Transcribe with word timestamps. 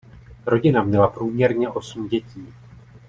Rodina 0.45 0.83
měla 0.83 1.07
průměrně 1.07 1.69
osm 1.69 2.07
dětí. 2.07 2.53